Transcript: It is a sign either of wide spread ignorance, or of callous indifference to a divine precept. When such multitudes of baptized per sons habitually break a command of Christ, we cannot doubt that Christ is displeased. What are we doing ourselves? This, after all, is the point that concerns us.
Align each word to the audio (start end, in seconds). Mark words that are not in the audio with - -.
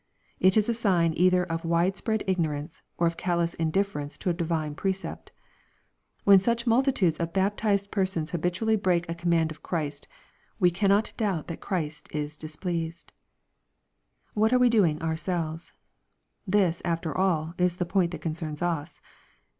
It 0.39 0.57
is 0.57 0.67
a 0.67 0.73
sign 0.73 1.13
either 1.15 1.43
of 1.43 1.63
wide 1.63 1.95
spread 1.95 2.23
ignorance, 2.25 2.81
or 2.97 3.05
of 3.05 3.17
callous 3.17 3.53
indifference 3.53 4.17
to 4.17 4.31
a 4.31 4.33
divine 4.33 4.73
precept. 4.73 5.31
When 6.23 6.39
such 6.39 6.65
multitudes 6.65 7.17
of 7.17 7.33
baptized 7.33 7.91
per 7.91 8.07
sons 8.07 8.31
habitually 8.31 8.75
break 8.77 9.07
a 9.07 9.13
command 9.13 9.51
of 9.51 9.61
Christ, 9.61 10.07
we 10.59 10.71
cannot 10.71 11.13
doubt 11.17 11.45
that 11.49 11.61
Christ 11.61 12.09
is 12.15 12.35
displeased. 12.35 13.13
What 14.33 14.51
are 14.51 14.57
we 14.57 14.69
doing 14.69 14.99
ourselves? 15.03 15.71
This, 16.47 16.81
after 16.83 17.15
all, 17.15 17.53
is 17.59 17.75
the 17.75 17.85
point 17.85 18.09
that 18.09 18.21
concerns 18.21 18.63
us. 18.63 19.01